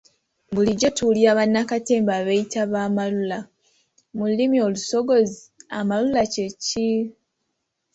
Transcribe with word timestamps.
Bulijjo 0.53 0.89
tuwulira 0.95 1.31
bannakatemba 1.39 2.11
abeeyita 2.19 2.59
ba 2.71 2.79
‘amalula’, 2.87 3.39
mu 4.15 4.23
lulimi 4.29 4.57
olusogozi 4.67 5.39
amalula 5.79 6.21
kye 6.33 6.47
ki? 6.65 6.89